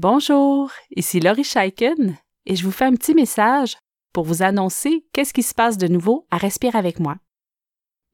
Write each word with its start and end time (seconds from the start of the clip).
Bonjour, 0.00 0.70
ici 0.94 1.18
Laurie 1.18 1.42
Scheiken 1.42 2.16
et 2.46 2.54
je 2.54 2.62
vous 2.62 2.70
fais 2.70 2.84
un 2.84 2.94
petit 2.94 3.14
message 3.14 3.76
pour 4.12 4.22
vous 4.22 4.44
annoncer 4.44 5.04
qu'est-ce 5.12 5.34
qui 5.34 5.42
se 5.42 5.54
passe 5.54 5.76
de 5.76 5.88
nouveau 5.88 6.24
à 6.30 6.36
Respirer 6.36 6.78
avec 6.78 7.00
moi. 7.00 7.16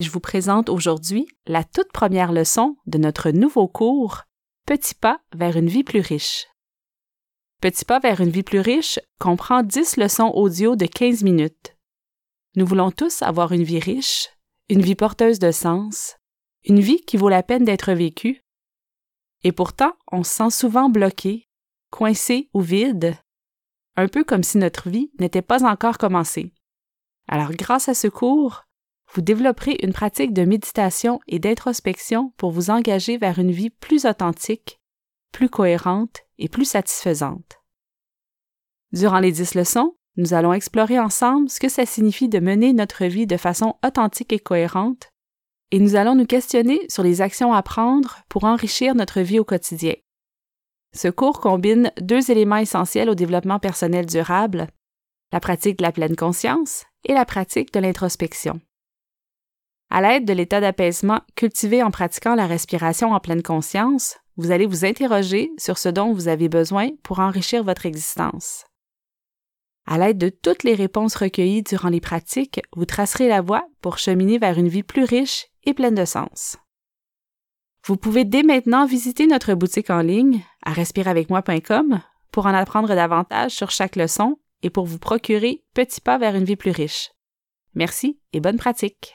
Je 0.00 0.08
vous 0.08 0.18
présente 0.18 0.70
aujourd'hui 0.70 1.28
la 1.44 1.62
toute 1.62 1.92
première 1.92 2.32
leçon 2.32 2.78
de 2.86 2.96
notre 2.96 3.32
nouveau 3.32 3.68
cours 3.68 4.22
Petit 4.64 4.94
pas 4.94 5.20
vers 5.34 5.58
une 5.58 5.66
vie 5.66 5.84
plus 5.84 6.00
riche. 6.00 6.46
Petit 7.60 7.85
pas 7.85 7.98
vers 7.98 8.23
une 8.23 8.30
vie 8.30 8.43
plus 8.43 8.61
riche 8.61 8.98
comprend 9.21 9.62
10 9.62 9.98
leçons 9.98 10.32
audio 10.35 10.77
de 10.77 10.87
15 10.87 11.23
minutes. 11.23 11.77
Nous 12.57 12.64
voulons 12.64 12.93
tous 12.93 13.21
avoir 13.21 13.53
une 13.53 13.62
vie 13.62 13.79
riche, 13.79 14.30
une 14.71 14.80
vie 14.80 14.95
porteuse 14.95 15.39
de 15.39 15.51
sens, 15.51 16.16
une 16.64 16.80
vie 16.80 17.03
qui 17.03 17.19
vaut 17.19 17.29
la 17.29 17.43
peine 17.43 17.66
d'être 17.66 17.93
vécue. 17.93 18.43
Et 19.43 19.53
pourtant, 19.53 19.93
on 20.11 20.25
se 20.25 20.32
sent 20.32 20.51
souvent 20.51 20.89
bloqué, 20.89 21.46
coincé 21.95 22.50
ou 22.54 22.61
vide, 22.61 23.14
un 23.95 24.09
peu 24.09 24.24
comme 24.24 24.42
si 24.42 24.59
notre 24.59 24.91
vie 24.91 25.12
n'était 25.20 25.42
pas 25.42 25.64
encore 25.64 25.96
commencée. 25.96 26.52
Alors, 27.28 27.52
grâce 27.52 27.88
à 27.88 27.95
ce 27.95 28.09
cours, 28.09 28.64
vous 29.12 29.20
développerez 29.20 29.78
une 29.80 29.92
pratique 29.92 30.33
de 30.33 30.45
méditation 30.45 31.20
et 31.28 31.38
d'introspection 31.38 32.33
pour 32.36 32.50
vous 32.50 32.70
engager 32.70 33.16
vers 33.16 33.38
une 33.38 33.52
vie 33.52 33.70
plus 33.70 34.06
authentique, 34.06 34.80
plus 35.30 35.48
cohérente 35.48 36.22
et 36.38 36.48
plus 36.48 36.64
satisfaisante. 36.64 37.62
Durant 38.91 39.20
les 39.20 39.30
dix 39.30 39.55
leçons, 39.55 39.95
nous 40.16 40.34
allons 40.34 40.52
explorer 40.52 40.98
ensemble 40.98 41.48
ce 41.48 41.61
que 41.61 41.69
ça 41.69 41.86
signifie 41.86 42.28
de 42.28 42.41
mener 42.41 42.72
notre 42.72 43.05
vie 43.05 43.28
de 43.28 43.36
façon 43.36 43.77
authentique 43.86 44.33
et 44.33 44.41
cohérente, 44.41 45.12
et 45.70 45.78
nous 45.78 45.95
allons 45.95 46.16
nous 46.16 46.27
questionner 46.27 46.80
sur 46.88 47.05
les 47.05 47.20
actions 47.20 47.52
à 47.52 47.62
prendre 47.62 48.19
pour 48.28 48.42
enrichir 48.42 48.97
notre 48.97 49.20
vie 49.20 49.38
au 49.38 49.45
quotidien. 49.45 49.95
Ce 50.95 51.09
cours 51.09 51.41
combine 51.41 51.91
deux 52.01 52.30
éléments 52.30 52.57
essentiels 52.57 53.11
au 53.11 53.16
développement 53.16 53.59
personnel 53.59 54.07
durable, 54.07 54.69
la 55.33 55.41
pratique 55.41 55.78
de 55.78 55.83
la 55.83 55.91
pleine 55.91 56.14
conscience 56.14 56.84
et 57.05 57.14
la 57.14 57.25
pratique 57.25 57.73
de 57.75 57.81
l'introspection. 57.81 58.61
À 59.91 60.01
l'aide 60.01 60.25
de 60.25 60.33
l'état 60.33 60.61
d'apaisement 60.61 61.20
cultivé 61.34 61.83
en 61.83 61.91
pratiquant 61.91 62.36
la 62.36 62.47
respiration 62.47 63.12
en 63.12 63.20
pleine 63.20 63.42
conscience, 63.42 64.19
vous 64.36 64.53
allez 64.53 64.67
vous 64.67 64.84
interroger 64.84 65.51
sur 65.59 65.78
ce 65.78 65.89
dont 65.89 66.12
vous 66.12 66.28
avez 66.28 66.48
besoin 66.48 66.91
pour 67.03 67.19
enrichir 67.19 67.64
votre 67.64 67.86
existence. 67.86 68.64
À 69.86 69.98
l'aide 69.98 70.19
de 70.19 70.29
toutes 70.29 70.62
les 70.62 70.75
réponses 70.75 71.17
recueillies 71.17 71.62
durant 71.62 71.91
les 71.91 72.01
pratiques, 72.01 72.62
vous 72.75 72.86
tracerez 72.86 73.29
la 73.29 73.42
voie 73.42 73.67
pour 73.83 73.98
cheminer 73.98 74.39
vers 74.39 74.58
une 74.58 74.69
vie 74.69 74.83
plus 74.83 75.05
riche 75.05 75.47
et 75.64 75.75
pleine 75.75 75.95
de 75.95 76.05
sens. 76.05 76.56
Vous 77.86 77.98
pouvez 77.98 78.24
dès 78.24 78.42
maintenant 78.42 78.86
visiter 78.86 79.27
notre 79.27 79.52
boutique 79.52 79.90
en 79.90 80.00
ligne 80.00 80.42
à 80.64 80.72
respireavecmoi.com 80.72 82.00
pour 82.30 82.46
en 82.46 82.54
apprendre 82.54 82.88
davantage 82.88 83.50
sur 83.50 83.70
chaque 83.70 83.96
leçon 83.96 84.38
et 84.62 84.70
pour 84.70 84.86
vous 84.86 84.98
procurer 84.98 85.62
Petit 85.74 86.00
pas 86.00 86.16
vers 86.16 86.34
une 86.34 86.44
vie 86.44 86.56
plus 86.56 86.70
riche. 86.70 87.10
Merci 87.74 88.18
et 88.32 88.40
bonne 88.40 88.56
pratique. 88.56 89.14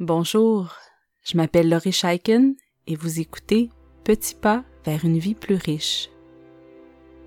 Bonjour, 0.00 0.76
je 1.24 1.38
m'appelle 1.38 1.70
Laurie 1.70 1.92
Scheiken 1.92 2.54
et 2.86 2.96
vous 2.96 3.20
écoutez 3.20 3.70
Petit 4.04 4.34
pas 4.34 4.64
vers 4.84 5.06
une 5.06 5.18
vie 5.18 5.34
plus 5.34 5.54
riche. 5.54 6.10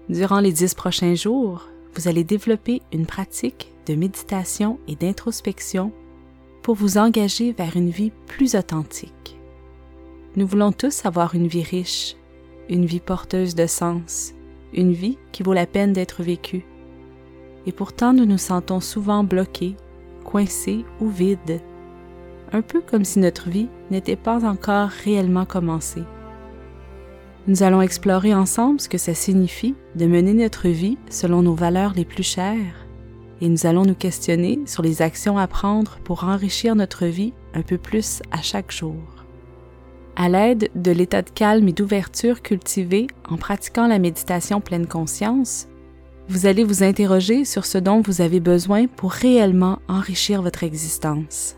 Durant 0.09 0.41
les 0.41 0.51
dix 0.51 0.75
prochains 0.75 1.15
jours, 1.15 1.67
vous 1.95 2.07
allez 2.07 2.23
développer 2.23 2.83
une 2.93 3.07
pratique 3.07 3.71
de 3.87 3.95
méditation 3.95 4.79
et 4.87 4.95
d'introspection 4.95 5.91
pour 6.65 6.73
vous 6.73 6.97
engager 6.97 7.51
vers 7.51 7.77
une 7.77 7.91
vie 7.91 8.11
plus 8.25 8.55
authentique. 8.55 9.37
Nous 10.35 10.47
voulons 10.47 10.71
tous 10.71 11.05
avoir 11.05 11.35
une 11.35 11.45
vie 11.45 11.61
riche, 11.61 12.15
une 12.69 12.87
vie 12.87 12.99
porteuse 12.99 13.53
de 13.53 13.67
sens, 13.67 14.33
une 14.73 14.91
vie 14.91 15.19
qui 15.31 15.43
vaut 15.43 15.53
la 15.53 15.67
peine 15.67 15.93
d'être 15.93 16.23
vécue. 16.23 16.65
Et 17.67 17.71
pourtant, 17.71 18.13
nous 18.13 18.25
nous 18.25 18.39
sentons 18.39 18.79
souvent 18.79 19.23
bloqués, 19.23 19.75
coincés 20.23 20.85
ou 20.99 21.07
vides, 21.07 21.61
un 22.51 22.63
peu 22.63 22.81
comme 22.81 23.05
si 23.05 23.19
notre 23.19 23.47
vie 23.47 23.69
n'était 23.91 24.15
pas 24.15 24.43
encore 24.43 24.89
réellement 24.89 25.45
commencée. 25.45 26.03
Nous 27.45 27.61
allons 27.61 27.83
explorer 27.83 28.33
ensemble 28.33 28.81
ce 28.81 28.89
que 28.89 28.97
ça 28.97 29.13
signifie 29.13 29.75
de 29.93 30.07
mener 30.07 30.33
notre 30.33 30.67
vie 30.69 30.97
selon 31.11 31.43
nos 31.43 31.53
valeurs 31.53 31.93
les 31.95 32.05
plus 32.05 32.23
chères 32.23 32.84
et 33.41 33.49
nous 33.49 33.65
allons 33.65 33.83
nous 33.83 33.95
questionner 33.95 34.59
sur 34.65 34.83
les 34.83 35.01
actions 35.01 35.37
à 35.37 35.47
prendre 35.47 35.97
pour 36.03 36.23
enrichir 36.23 36.75
notre 36.75 37.05
vie 37.05 37.33
un 37.53 37.61
peu 37.61 37.77
plus 37.77 38.21
à 38.31 38.41
chaque 38.41 38.71
jour. 38.71 38.95
À 40.15 40.29
l'aide 40.29 40.69
de 40.75 40.91
l'état 40.91 41.21
de 41.21 41.29
calme 41.29 41.67
et 41.67 41.73
d'ouverture 41.73 42.41
cultivé 42.41 43.07
en 43.27 43.35
pratiquant 43.35 43.87
la 43.87 43.99
méditation 43.99 44.61
pleine 44.61 44.87
conscience, 44.87 45.67
vous 46.29 46.45
allez 46.45 46.63
vous 46.63 46.83
interroger 46.83 47.45
sur 47.45 47.65
ce 47.65 47.77
dont 47.77 48.01
vous 48.01 48.21
avez 48.21 48.39
besoin 48.39 48.87
pour 48.87 49.11
réellement 49.11 49.79
enrichir 49.87 50.41
votre 50.41 50.63
existence. 50.63 51.57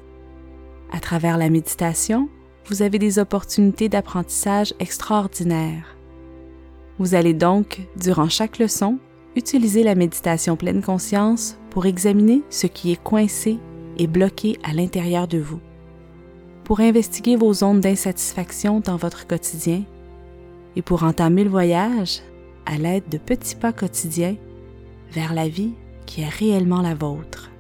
À 0.91 0.99
travers 0.99 1.38
la 1.38 1.49
méditation, 1.49 2.29
vous 2.65 2.81
avez 2.81 2.99
des 2.99 3.19
opportunités 3.19 3.89
d'apprentissage 3.89 4.73
extraordinaires. 4.79 5.95
Vous 6.99 7.13
allez 7.13 7.33
donc, 7.33 7.81
durant 7.95 8.27
chaque 8.27 8.57
leçon, 8.57 8.97
utiliser 9.35 9.83
la 9.83 9.95
méditation 9.95 10.55
pleine 10.55 10.81
conscience 10.81 11.57
pour 11.77 11.85
examiner 11.85 12.41
ce 12.49 12.65
qui 12.65 12.91
est 12.91 13.03
coincé 13.03 13.59
et 13.99 14.07
bloqué 14.07 14.57
à 14.63 14.73
l'intérieur 14.73 15.27
de 15.27 15.38
vous, 15.38 15.59
pour 16.63 16.79
investiguer 16.79 17.35
vos 17.35 17.53
zones 17.53 17.81
d'insatisfaction 17.81 18.79
dans 18.79 18.95
votre 18.95 19.27
quotidien 19.27 19.83
et 20.75 20.81
pour 20.81 21.03
entamer 21.03 21.43
le 21.43 21.51
voyage 21.51 22.23
à 22.65 22.79
l'aide 22.79 23.07
de 23.11 23.19
petits 23.19 23.55
pas 23.55 23.73
quotidiens 23.73 24.38
vers 25.11 25.35
la 25.35 25.47
vie 25.47 25.73
qui 26.07 26.21
est 26.21 26.29
réellement 26.29 26.81
la 26.81 26.95
vôtre. 26.95 27.51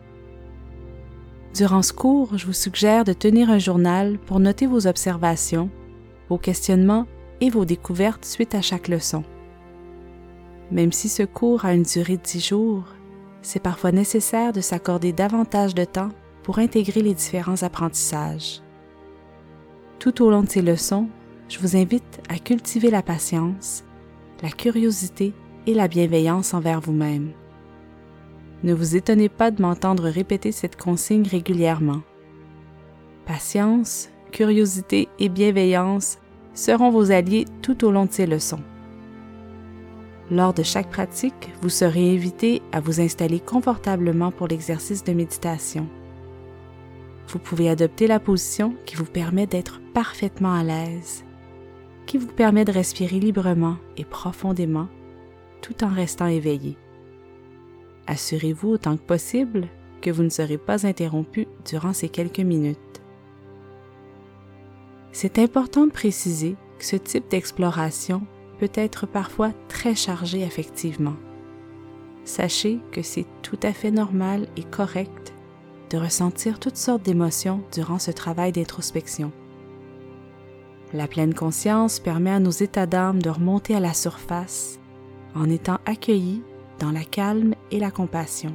Durant 1.53 1.83
ce 1.83 1.93
cours, 1.93 2.39
je 2.39 2.47
vous 2.47 2.53
suggère 2.53 3.03
de 3.03 3.13
tenir 3.13 3.51
un 3.51 3.59
journal 3.59 4.17
pour 4.17 4.39
noter 4.39 4.65
vos 4.65 4.87
observations, 4.87 5.69
vos 6.27 6.39
questionnements 6.39 7.05
et 7.39 7.51
vos 7.51 7.65
découvertes 7.65 8.25
suite 8.25 8.55
à 8.55 8.63
chaque 8.63 8.87
leçon. 8.87 9.23
Même 10.71 10.91
si 10.91 11.07
ce 11.07 11.21
cours 11.21 11.65
a 11.65 11.75
une 11.75 11.83
durée 11.83 12.17
de 12.17 12.23
dix 12.23 12.43
jours, 12.43 12.96
c'est 13.41 13.61
parfois 13.61 13.91
nécessaire 13.91 14.53
de 14.53 14.61
s'accorder 14.61 15.13
davantage 15.13 15.75
de 15.75 15.85
temps 15.85 16.09
pour 16.43 16.59
intégrer 16.59 17.01
les 17.01 17.13
différents 17.13 17.63
apprentissages. 17.63 18.61
Tout 19.99 20.23
au 20.23 20.29
long 20.29 20.43
de 20.43 20.49
ces 20.49 20.61
leçons, 20.61 21.07
je 21.49 21.59
vous 21.59 21.75
invite 21.75 22.21
à 22.29 22.37
cultiver 22.37 22.89
la 22.89 23.01
patience, 23.01 23.83
la 24.43 24.49
curiosité 24.49 25.33
et 25.65 25.73
la 25.73 25.87
bienveillance 25.87 26.53
envers 26.53 26.79
vous-même. 26.79 27.31
Ne 28.63 28.73
vous 28.73 28.95
étonnez 28.95 29.29
pas 29.29 29.51
de 29.51 29.61
m'entendre 29.61 30.09
répéter 30.09 30.51
cette 30.51 30.77
consigne 30.77 31.27
régulièrement. 31.27 32.01
Patience, 33.25 34.09
curiosité 34.31 35.09
et 35.19 35.29
bienveillance 35.29 36.17
seront 36.53 36.89
vos 36.89 37.11
alliés 37.11 37.45
tout 37.61 37.85
au 37.85 37.91
long 37.91 38.05
de 38.05 38.11
ces 38.11 38.25
leçons. 38.25 38.63
Lors 40.29 40.53
de 40.53 40.63
chaque 40.63 40.89
pratique, 40.89 41.53
vous 41.61 41.69
serez 41.69 42.13
invité 42.13 42.61
à 42.73 42.81
vous 42.81 42.99
installer 42.99 43.39
confortablement 43.39 44.31
pour 44.31 44.47
l'exercice 44.47 45.03
de 45.05 45.13
méditation. 45.13 45.87
Vous 47.29 47.39
pouvez 47.39 47.69
adopter 47.69 48.07
la 48.07 48.19
position 48.19 48.75
qui 48.85 48.97
vous 48.97 49.05
permet 49.05 49.47
d'être 49.47 49.79
parfaitement 49.93 50.53
à 50.53 50.63
l'aise, 50.63 51.23
qui 52.05 52.17
vous 52.17 52.27
permet 52.27 52.65
de 52.65 52.73
respirer 52.73 53.19
librement 53.19 53.77
et 53.95 54.03
profondément 54.03 54.87
tout 55.61 55.83
en 55.83 55.89
restant 55.89 56.27
éveillé. 56.27 56.77
Assurez-vous 58.07 58.69
autant 58.69 58.97
que 58.97 59.03
possible 59.03 59.67
que 60.01 60.09
vous 60.09 60.23
ne 60.23 60.29
serez 60.29 60.57
pas 60.57 60.85
interrompu 60.85 61.47
durant 61.65 61.93
ces 61.93 62.09
quelques 62.09 62.39
minutes. 62.39 62.77
C'est 65.11 65.39
important 65.39 65.87
de 65.87 65.91
préciser 65.91 66.55
que 66.77 66.85
ce 66.85 66.95
type 66.95 67.29
d'exploration 67.29 68.21
peut 68.59 68.71
être 68.73 69.05
parfois 69.05 69.51
très 69.67 69.95
chargé 69.95 70.43
affectivement. 70.43 71.15
Sachez 72.25 72.79
que 72.91 73.01
c'est 73.01 73.25
tout 73.41 73.59
à 73.63 73.71
fait 73.71 73.91
normal 73.91 74.47
et 74.57 74.63
correct 74.63 75.33
de 75.89 75.97
ressentir 75.97 76.59
toutes 76.59 76.77
sortes 76.77 77.03
d'émotions 77.03 77.63
durant 77.71 77.99
ce 77.99 78.11
travail 78.11 78.51
d'introspection. 78.51 79.31
La 80.93 81.07
pleine 81.07 81.33
conscience 81.33 81.99
permet 81.99 82.31
à 82.31 82.39
nos 82.39 82.51
états 82.51 82.85
d'âme 82.85 83.21
de 83.21 83.29
remonter 83.29 83.75
à 83.75 83.79
la 83.79 83.93
surface 83.93 84.79
en 85.35 85.49
étant 85.49 85.79
accueillis 85.85 86.43
dans 86.79 86.91
la 86.91 87.03
calme 87.03 87.53
et 87.71 87.79
la 87.79 87.91
compassion. 87.91 88.53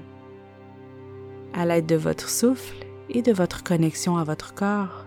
À 1.55 1.67
l'aide 1.67 1.87
de 1.87 1.97
votre 1.97 2.29
souffle 2.29 2.87
et 3.11 3.23
de 3.23 3.33
votre 3.33 3.63
connexion 3.63 4.17
à 4.17 4.25
votre 4.25 4.55
corps, 4.55 5.02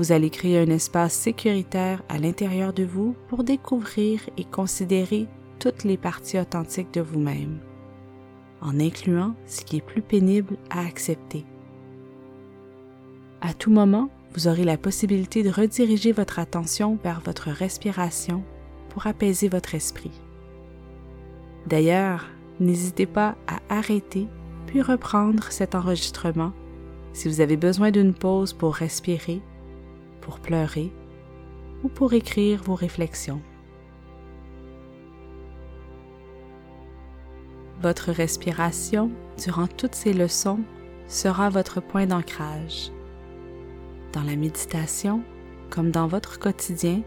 vous 0.00 0.12
allez 0.12 0.30
créer 0.30 0.58
un 0.58 0.70
espace 0.70 1.12
sécuritaire 1.12 2.02
à 2.08 2.16
l'intérieur 2.16 2.72
de 2.72 2.84
vous 2.84 3.14
pour 3.28 3.44
découvrir 3.44 4.22
et 4.38 4.44
considérer 4.44 5.26
toutes 5.58 5.84
les 5.84 5.98
parties 5.98 6.38
authentiques 6.38 6.94
de 6.94 7.02
vous-même, 7.02 7.58
en 8.62 8.80
incluant 8.80 9.34
ce 9.44 9.62
qui 9.62 9.76
est 9.76 9.84
plus 9.84 10.00
pénible 10.00 10.56
à 10.70 10.86
accepter. 10.86 11.44
À 13.42 13.52
tout 13.52 13.70
moment, 13.70 14.08
vous 14.32 14.48
aurez 14.48 14.64
la 14.64 14.78
possibilité 14.78 15.42
de 15.42 15.50
rediriger 15.50 16.12
votre 16.12 16.38
attention 16.38 16.98
vers 17.04 17.20
votre 17.20 17.50
respiration 17.50 18.42
pour 18.88 19.06
apaiser 19.06 19.50
votre 19.50 19.74
esprit. 19.74 20.18
D'ailleurs, 21.66 22.24
n'hésitez 22.58 23.04
pas 23.04 23.36
à 23.46 23.58
arrêter 23.68 24.28
puis 24.64 24.80
reprendre 24.80 25.52
cet 25.52 25.74
enregistrement 25.74 26.54
si 27.12 27.28
vous 27.28 27.42
avez 27.42 27.58
besoin 27.58 27.90
d'une 27.90 28.14
pause 28.14 28.54
pour 28.54 28.76
respirer, 28.76 29.42
pour 30.20 30.40
pleurer 30.40 30.92
ou 31.82 31.88
pour 31.88 32.12
écrire 32.12 32.62
vos 32.62 32.74
réflexions. 32.74 33.40
Votre 37.80 38.12
respiration 38.12 39.10
durant 39.42 39.66
toutes 39.66 39.94
ces 39.94 40.12
leçons 40.12 40.60
sera 41.08 41.48
votre 41.48 41.80
point 41.80 42.06
d'ancrage. 42.06 42.92
Dans 44.12 44.22
la 44.22 44.36
méditation, 44.36 45.22
comme 45.70 45.90
dans 45.90 46.06
votre 46.06 46.38
quotidien, 46.38 47.02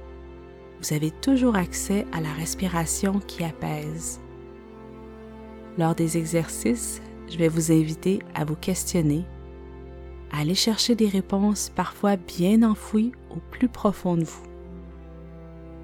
vous 0.82 0.94
avez 0.94 1.12
toujours 1.12 1.56
accès 1.56 2.06
à 2.12 2.22
la 2.22 2.32
respiration 2.34 3.20
qui 3.20 3.44
apaise. 3.44 4.20
Lors 5.78 5.96
des 5.96 6.18
exercices, 6.18 7.02
je 7.30 7.38
vais 7.38 7.48
vous 7.48 7.72
inviter 7.72 8.20
à 8.36 8.44
vous 8.46 8.56
questionner, 8.56 9.26
à 10.34 10.40
aller 10.40 10.56
chercher 10.56 10.96
des 10.96 11.08
réponses 11.08 11.72
parfois 11.74 12.16
bien 12.16 12.64
enfouies 12.64 13.12
au 13.30 13.40
plus 13.52 13.70
profond 13.70 14.18
de 14.18 14.24
vous. 14.24 14.44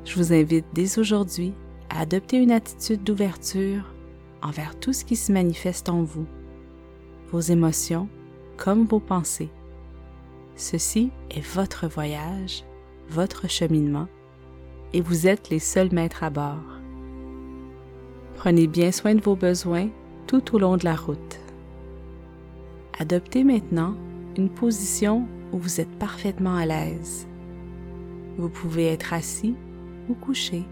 Je 0.06 0.16
vous 0.16 0.34
invite 0.34 0.66
dès 0.74 0.98
aujourd'hui 0.98 1.54
à 1.90 2.02
adopter 2.02 2.38
une 2.38 2.52
attitude 2.52 3.04
d'ouverture 3.04 3.94
envers 4.42 4.78
tout 4.80 4.92
ce 4.92 5.06
qui 5.06 5.16
se 5.16 5.32
manifeste 5.32 5.88
en 5.88 6.02
vous, 6.02 6.26
vos 7.32 7.40
émotions 7.40 8.10
comme 8.58 8.86
vos 8.86 9.00
pensées. 9.00 9.52
Ceci 10.56 11.12
est 11.30 11.46
votre 11.54 11.88
voyage, 11.88 12.64
votre 13.10 13.48
cheminement, 13.48 14.08
et 14.94 15.02
vous 15.02 15.28
êtes 15.28 15.50
les 15.52 15.60
seuls 15.60 15.94
maîtres 15.94 16.24
à 16.24 16.32
bord. 16.32 16.80
Prenez 18.36 18.66
bien 18.66 18.92
soin 18.92 19.14
de 19.14 19.22
vos 19.22 19.36
besoins 19.36 19.90
tout 20.26 20.56
au 20.56 20.60
long 20.60 20.76
de 20.76 20.86
la 20.86 20.96
route. 20.96 21.40
Adoptez 22.98 23.44
maintenant 23.44 23.96
une 24.40 24.50
position 24.50 25.28
où 25.52 25.58
vous 25.58 25.82
êtes 25.82 26.00
parfaitement 26.00 26.56
à 26.56 26.66
l'aise. 26.66 27.28
Vous 28.38 28.48
pouvez 28.48 28.88
être 28.88 29.12
assis 29.12 29.54
ou 30.08 30.14
couché 30.14 30.64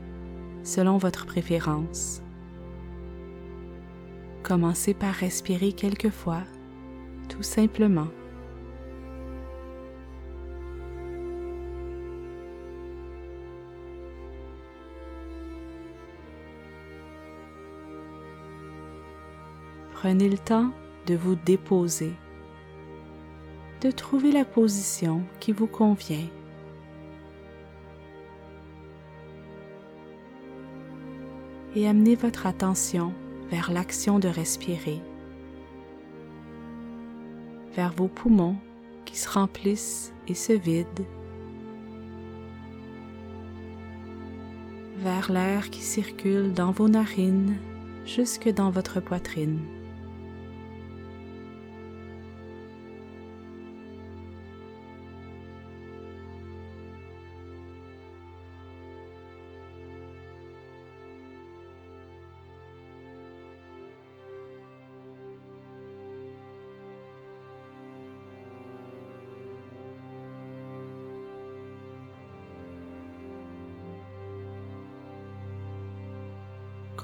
selon 0.63 0.97
votre 0.97 1.25
préférence. 1.25 2.21
Commencez 4.41 4.93
par 4.93 5.13
respirer 5.13 5.73
quelques 5.73 6.11
fois, 6.11 6.43
tout 7.27 7.43
simplement. 7.43 8.07
Prenez 19.91 20.29
le 20.29 20.37
temps 20.37 20.71
de 21.05 21.15
vous 21.15 21.35
déposer, 21.35 22.13
de 23.81 23.91
trouver 23.91 24.31
la 24.31 24.45
position 24.45 25.21
qui 25.39 25.51
vous 25.51 25.68
convient. 25.68 26.27
Et 31.75 31.88
amenez 31.88 32.15
votre 32.15 32.47
attention 32.47 33.13
vers 33.51 33.71
l'action 33.71 34.18
de 34.19 34.27
respirer, 34.27 35.00
vers 37.75 37.94
vos 37.94 38.07
poumons 38.07 38.56
qui 39.06 39.15
se 39.15 39.29
remplissent 39.29 40.12
et 40.27 40.33
se 40.33 40.53
vident, 40.53 41.06
vers 44.97 45.31
l'air 45.31 45.69
qui 45.69 45.81
circule 45.81 46.51
dans 46.53 46.71
vos 46.71 46.89
narines 46.89 47.56
jusque 48.06 48.50
dans 48.50 48.71
votre 48.71 49.00
poitrine. 49.00 49.76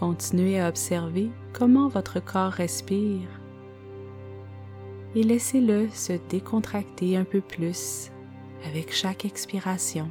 Continuez 0.05 0.59
à 0.59 0.67
observer 0.67 1.31
comment 1.53 1.87
votre 1.87 2.19
corps 2.19 2.51
respire 2.51 3.25
et 5.15 5.23
laissez-le 5.23 5.87
se 5.91 6.11
décontracter 6.27 7.15
un 7.15 7.23
peu 7.23 7.39
plus 7.39 8.11
avec 8.65 8.93
chaque 8.93 9.23
expiration. 9.23 10.09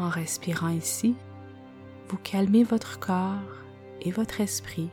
En 0.00 0.08
respirant 0.08 0.70
ici, 0.70 1.14
vous 2.08 2.18
calmez 2.24 2.64
votre 2.64 2.98
corps 2.98 3.38
et 4.02 4.10
votre 4.10 4.40
esprit 4.40 4.90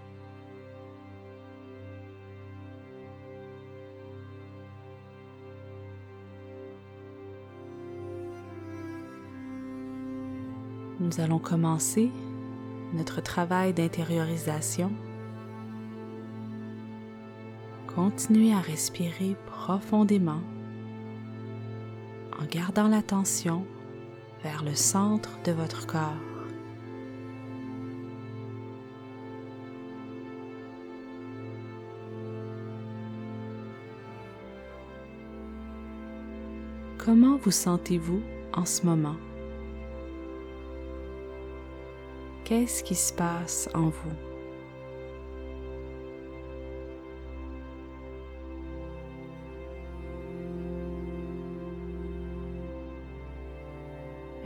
nous 11.01 11.19
allons 11.19 11.39
commencer 11.39 12.11
notre 12.93 13.21
travail 13.21 13.73
d'intériorisation. 13.73 14.91
Continuez 17.95 18.53
à 18.53 18.59
respirer 18.59 19.35
profondément 19.47 20.41
en 22.39 22.45
gardant 22.45 22.87
l'attention 22.87 23.65
vers 24.43 24.63
le 24.63 24.75
centre 24.75 25.39
de 25.43 25.51
votre 25.51 25.87
corps. 25.87 26.13
Comment 36.97 37.37
vous 37.37 37.51
sentez-vous 37.51 38.21
en 38.53 38.65
ce 38.65 38.85
moment? 38.85 39.15
Qu'est-ce 42.51 42.83
qui 42.83 42.95
se 42.95 43.13
passe 43.13 43.69
en 43.73 43.87
vous? 43.87 44.11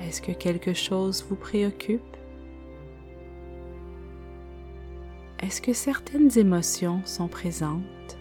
Est-ce 0.01 0.21
que 0.21 0.33
quelque 0.33 0.75
chose 0.75 1.25
vous 1.27 1.35
préoccupe? 1.35 2.15
Est-ce 5.41 5.59
que 5.59 5.73
certaines 5.73 6.37
émotions 6.37 7.01
sont 7.05 7.27
présentes? 7.27 8.19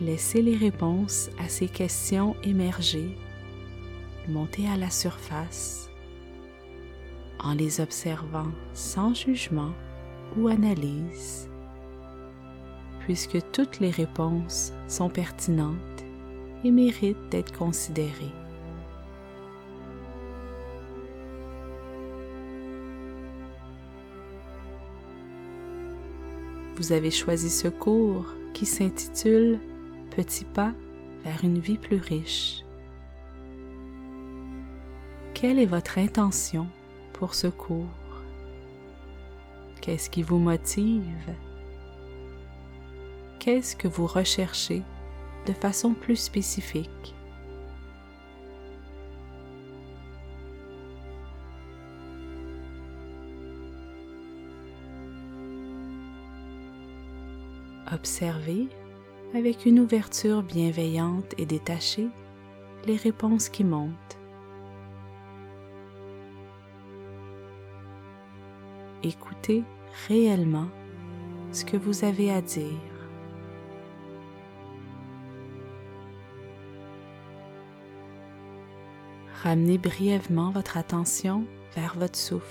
Laissez 0.00 0.40
les 0.40 0.56
réponses 0.56 1.28
à 1.38 1.50
ces 1.50 1.68
questions 1.68 2.34
émerger, 2.42 3.14
monter 4.28 4.66
à 4.66 4.78
la 4.78 4.88
surface 4.88 5.90
en 7.38 7.52
les 7.52 7.82
observant 7.82 8.50
sans 8.72 9.12
jugement 9.12 9.72
ou 10.38 10.48
analyse, 10.48 11.50
puisque 13.00 13.38
toutes 13.52 13.78
les 13.80 13.90
réponses 13.90 14.72
sont 14.88 15.10
pertinentes 15.10 15.76
et 16.64 16.70
méritent 16.70 17.28
d'être 17.30 17.52
considérées. 17.52 18.32
Vous 26.76 26.92
avez 26.92 27.10
choisi 27.10 27.50
ce 27.50 27.68
cours 27.68 28.32
qui 28.54 28.64
s'intitule 28.64 29.60
petit 30.10 30.44
pas 30.44 30.72
vers 31.24 31.44
une 31.44 31.58
vie 31.58 31.78
plus 31.78 31.98
riche. 31.98 32.64
Quelle 35.34 35.58
est 35.58 35.66
votre 35.66 35.98
intention 35.98 36.66
pour 37.12 37.34
ce 37.34 37.46
cours? 37.46 37.86
Qu'est-ce 39.80 40.10
qui 40.10 40.22
vous 40.22 40.38
motive? 40.38 41.34
Qu'est-ce 43.38 43.74
que 43.74 43.88
vous 43.88 44.06
recherchez 44.06 44.82
de 45.46 45.52
façon 45.54 45.94
plus 45.94 46.16
spécifique? 46.16 47.14
Observez 57.92 58.68
avec 59.34 59.64
une 59.64 59.80
ouverture 59.80 60.42
bienveillante 60.42 61.34
et 61.38 61.46
détachée 61.46 62.08
les 62.86 62.96
réponses 62.96 63.48
qui 63.48 63.64
montent. 63.64 64.18
Écoutez 69.02 69.62
réellement 70.08 70.68
ce 71.52 71.64
que 71.64 71.76
vous 71.76 72.04
avez 72.04 72.32
à 72.32 72.42
dire. 72.42 72.66
Ramenez 79.42 79.78
brièvement 79.78 80.50
votre 80.50 80.76
attention 80.76 81.44
vers 81.74 81.94
votre 81.96 82.18
souffle 82.18 82.44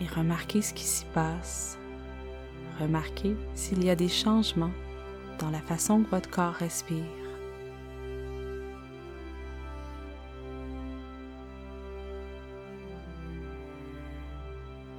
et 0.00 0.06
remarquez 0.06 0.62
ce 0.62 0.72
qui 0.74 0.84
s'y 0.84 1.04
passe. 1.06 1.78
Remarquez 2.80 3.36
s'il 3.54 3.84
y 3.84 3.90
a 3.90 3.96
des 3.96 4.08
changements 4.08 4.70
dans 5.38 5.50
la 5.50 5.60
façon 5.60 6.02
que 6.02 6.10
votre 6.10 6.30
corps 6.30 6.54
respire. 6.54 7.04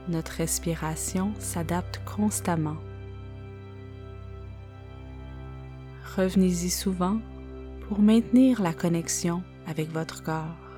Notre 0.09 0.31
respiration 0.31 1.33
s'adapte 1.39 2.01
constamment. 2.03 2.77
Revenez-y 6.17 6.69
souvent 6.69 7.19
pour 7.87 7.99
maintenir 7.99 8.61
la 8.61 8.73
connexion 8.73 9.43
avec 9.67 9.91
votre 9.91 10.23
corps. 10.23 10.68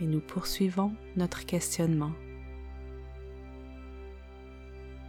Et 0.00 0.06
nous 0.06 0.20
poursuivons 0.20 0.92
notre 1.16 1.44
questionnement. 1.44 2.12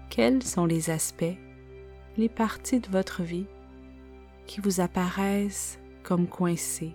Quels 0.09 0.43
sont 0.43 0.65
les 0.65 0.89
aspects, 0.89 1.37
les 2.17 2.29
parties 2.29 2.81
de 2.81 2.89
votre 2.89 3.23
vie 3.23 3.47
qui 4.45 4.59
vous 4.59 4.81
apparaissent 4.81 5.79
comme 6.03 6.27
coincés, 6.27 6.93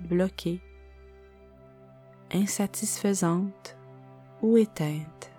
bloqués 0.00 0.60
insatisfaisante 2.32 3.76
ou 4.42 4.56
éteinte. 4.56 5.32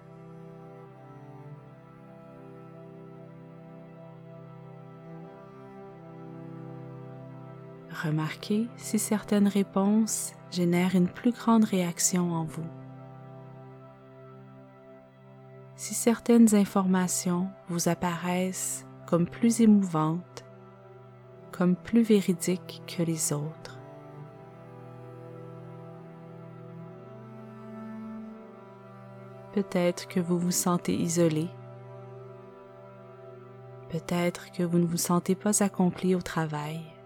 Remarquez 8.04 8.68
si 8.77 9.00
certaines 9.00 9.48
réponses 9.48 10.34
génèrent 10.51 10.96
une 10.96 11.08
plus 11.08 11.32
grande 11.32 11.63
réaction 11.63 12.32
en 12.32 12.44
vous. 12.44 12.66
Si 15.75 15.96
certaines 15.96 16.54
informations 16.54 17.50
vous 17.70 17.89
apparaissent 17.89 18.86
comme 19.08 19.25
plus 19.25 19.62
émouvantes, 19.62 20.46
comme 21.51 21.75
plus 21.75 22.04
véridiques 22.04 22.84
que 22.86 23.01
les 23.01 23.34
autres. 23.34 23.80
Peut-être 29.54 30.08
que 30.08 30.20
vous 30.20 30.38
vous 30.38 30.51
sentez 30.51 30.94
isolé. 30.94 31.48
Peut-être 33.89 34.51
que 34.51 34.62
vous 34.62 34.77
ne 34.77 34.86
vous 34.86 34.98
sentez 34.98 35.34
pas 35.34 35.63
accompli 35.63 36.13
au 36.13 36.22
travail. 36.22 36.97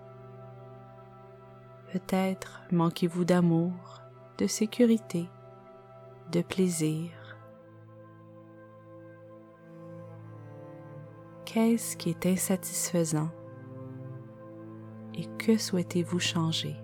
Peut-être 1.91 2.61
manquez-vous 2.71 3.25
d'amour, 3.25 4.01
de 4.37 4.47
sécurité, 4.47 5.27
de 6.31 6.41
plaisir. 6.41 7.09
Qu'est-ce 11.43 11.97
qui 11.97 12.11
est 12.11 12.25
insatisfaisant? 12.25 13.29
Et 15.15 15.25
que 15.37 15.57
souhaitez-vous 15.57 16.19
changer? 16.19 16.77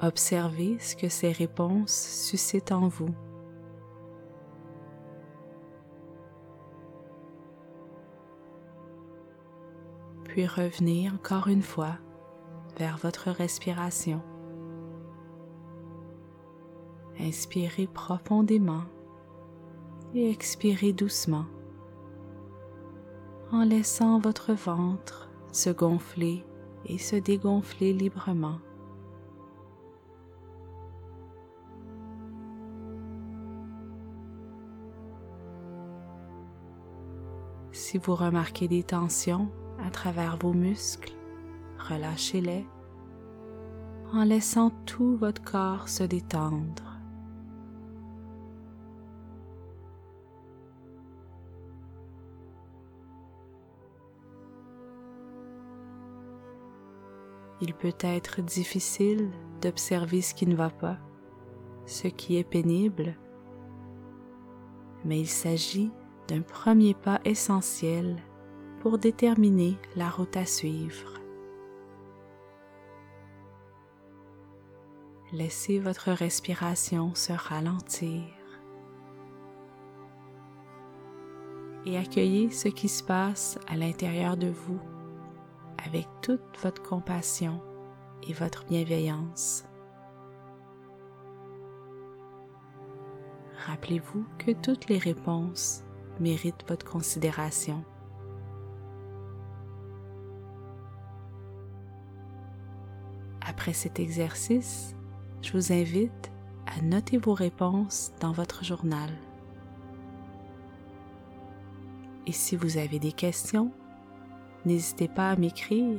Observez 0.00 0.78
ce 0.78 0.96
que 0.96 1.10
ces 1.10 1.30
réponses 1.30 1.92
suscitent 1.92 2.72
en 2.72 2.88
vous. 2.88 3.14
Puis 10.34 10.48
revenez 10.48 11.08
encore 11.08 11.46
une 11.46 11.62
fois 11.62 11.96
vers 12.76 12.96
votre 12.96 13.30
respiration. 13.30 14.20
Inspirez 17.20 17.86
profondément 17.86 18.82
et 20.12 20.28
expirez 20.28 20.92
doucement 20.92 21.44
en 23.52 23.62
laissant 23.62 24.18
votre 24.18 24.54
ventre 24.54 25.30
se 25.52 25.70
gonfler 25.70 26.44
et 26.84 26.98
se 26.98 27.14
dégonfler 27.14 27.92
librement. 27.92 28.58
Si 37.70 37.98
vous 37.98 38.16
remarquez 38.16 38.66
des 38.66 38.82
tensions 38.82 39.48
à 39.84 39.90
travers 39.90 40.36
vos 40.38 40.52
muscles, 40.52 41.12
relâchez-les 41.78 42.66
en 44.12 44.24
laissant 44.24 44.70
tout 44.86 45.16
votre 45.16 45.42
corps 45.42 45.88
se 45.88 46.04
détendre. 46.04 47.00
Il 57.60 57.74
peut 57.74 57.94
être 58.00 58.42
difficile 58.42 59.30
d'observer 59.60 60.20
ce 60.20 60.34
qui 60.34 60.46
ne 60.46 60.54
va 60.54 60.70
pas, 60.70 60.98
ce 61.86 62.08
qui 62.08 62.36
est 62.36 62.44
pénible, 62.44 63.16
mais 65.04 65.20
il 65.20 65.28
s'agit 65.28 65.90
d'un 66.28 66.42
premier 66.42 66.94
pas 66.94 67.20
essentiel 67.24 68.22
pour 68.84 68.98
déterminer 68.98 69.78
la 69.96 70.10
route 70.10 70.36
à 70.36 70.44
suivre. 70.44 71.14
Laissez 75.32 75.78
votre 75.78 76.12
respiration 76.12 77.14
se 77.14 77.32
ralentir 77.32 78.24
et 81.86 81.96
accueillez 81.96 82.50
ce 82.50 82.68
qui 82.68 82.90
se 82.90 83.02
passe 83.02 83.58
à 83.68 83.76
l'intérieur 83.76 84.36
de 84.36 84.48
vous 84.48 84.78
avec 85.86 86.06
toute 86.20 86.42
votre 86.62 86.82
compassion 86.82 87.62
et 88.28 88.34
votre 88.34 88.66
bienveillance. 88.66 89.64
Rappelez-vous 93.66 94.26
que 94.36 94.50
toutes 94.50 94.90
les 94.90 94.98
réponses 94.98 95.84
mérite 96.20 96.66
votre 96.68 96.84
considération. 96.84 97.82
Après 103.64 103.72
cet 103.72 103.98
exercice, 103.98 104.94
je 105.40 105.52
vous 105.52 105.72
invite 105.72 106.30
à 106.66 106.82
noter 106.82 107.16
vos 107.16 107.32
réponses 107.32 108.12
dans 108.20 108.32
votre 108.32 108.62
journal. 108.62 109.08
Et 112.26 112.32
si 112.32 112.56
vous 112.56 112.76
avez 112.76 112.98
des 112.98 113.12
questions, 113.12 113.72
n'hésitez 114.66 115.08
pas 115.08 115.30
à 115.30 115.36
m'écrire. 115.36 115.98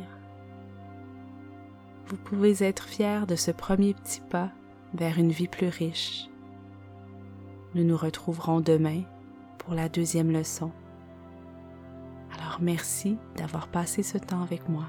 Vous 2.05 2.17
pouvez 2.17 2.63
être 2.63 2.87
fier 2.87 3.25
de 3.25 3.35
ce 3.35 3.49
premier 3.49 3.95
petit 3.95 4.21
pas 4.21 4.51
vers 4.93 5.17
une 5.17 5.31
vie 5.31 5.47
plus 5.47 5.69
riche. 5.69 6.29
Nous 7.73 7.83
nous 7.83 7.97
retrouverons 7.97 8.61
demain 8.61 9.01
pour 9.57 9.73
la 9.73 9.89
deuxième 9.89 10.31
leçon. 10.31 10.71
Alors 12.31 12.59
merci 12.61 13.17
d'avoir 13.37 13.67
passé 13.69 14.03
ce 14.03 14.19
temps 14.19 14.43
avec 14.43 14.69
moi. 14.69 14.85